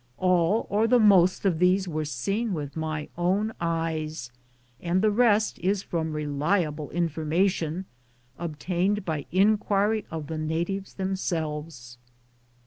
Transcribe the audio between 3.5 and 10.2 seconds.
eyes, and the rest is from reliable information obtained by inquiry